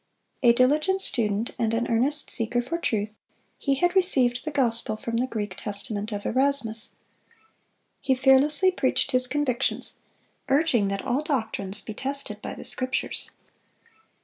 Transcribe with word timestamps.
A 0.41 0.51
diligent 0.51 0.99
student 0.99 1.51
and 1.59 1.75
an 1.75 1.85
earnest 1.87 2.31
seeker 2.31 2.59
for 2.59 2.79
truth, 2.79 3.13
he 3.59 3.75
had 3.75 3.95
received 3.95 4.43
the 4.43 4.49
gospel 4.49 4.97
from 4.97 5.17
the 5.17 5.27
Greek 5.27 5.53
Testament 5.55 6.11
of 6.11 6.25
Erasmus. 6.25 6.95
He 8.01 8.15
fearlessly 8.15 8.71
preached 8.71 9.11
his 9.11 9.27
convictions, 9.27 9.99
urging 10.49 10.87
that 10.87 11.05
all 11.05 11.21
doctrines 11.21 11.81
be 11.81 11.93
tested 11.93 12.41
by 12.41 12.55
the 12.55 12.65
Scriptures. 12.65 13.29